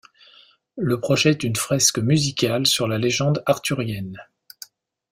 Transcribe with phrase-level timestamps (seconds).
[0.79, 4.17] Le projet est une fresque musicale sur la légende arthurienne.